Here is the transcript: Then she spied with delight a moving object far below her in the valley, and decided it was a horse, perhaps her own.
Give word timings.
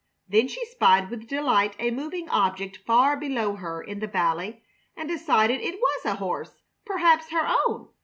Then 0.27 0.47
she 0.47 0.65
spied 0.65 1.11
with 1.11 1.27
delight 1.27 1.75
a 1.77 1.91
moving 1.91 2.27
object 2.29 2.79
far 2.87 3.15
below 3.15 3.57
her 3.57 3.83
in 3.83 3.99
the 3.99 4.07
valley, 4.07 4.63
and 4.97 5.07
decided 5.07 5.61
it 5.61 5.75
was 5.79 6.05
a 6.05 6.15
horse, 6.15 6.63
perhaps 6.87 7.29
her 7.29 7.47
own. 7.67 7.89